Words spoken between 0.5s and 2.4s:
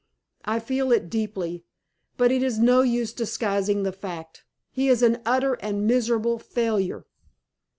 feel it deeply; but